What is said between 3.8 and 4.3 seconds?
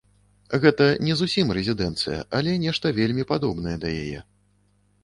да яе.